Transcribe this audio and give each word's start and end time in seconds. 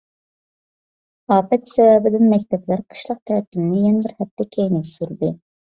ئاپەت 1.35 1.69
سەۋەبىدىن 1.75 2.25
مەكتەپلەر 2.33 2.83
قىشلىق 2.95 3.21
تەتىلنى 3.33 3.87
يەنە 3.87 4.07
بىر 4.09 4.19
ھەپتە 4.25 4.53
كەينىگە 4.59 4.95
سۈردى. 4.99 5.37